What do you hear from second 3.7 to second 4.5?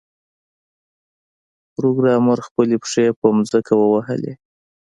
ووهلې